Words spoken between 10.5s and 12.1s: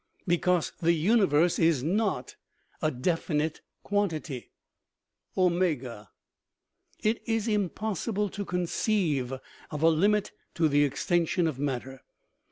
to the extension of matter.